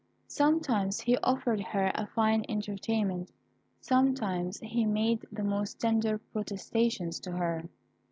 [0.25, 3.29] Sometimes he offered her a fine entertainment;
[3.81, 7.69] sometimes he made the most tender protestations to her.